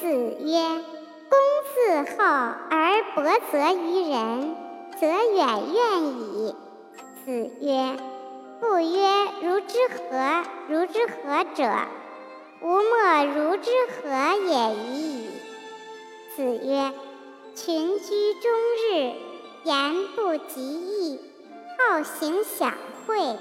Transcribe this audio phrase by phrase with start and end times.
[0.00, 0.58] 子曰
[1.30, 1.38] ：“公
[1.72, 4.56] 自厚而薄责于人，
[5.00, 6.54] 则远怨矣。”
[7.24, 7.96] 子曰
[8.60, 9.08] ：“不曰
[9.42, 10.42] 如之何？
[10.68, 11.70] 如之何者？
[12.60, 14.10] 吾莫如之何
[14.46, 15.30] 也已矣。”
[16.34, 16.92] 子曰
[17.54, 18.50] ：“群居终
[18.90, 19.12] 日，
[19.62, 21.20] 言不及义，
[21.78, 22.74] 好行享
[23.06, 23.36] 会。”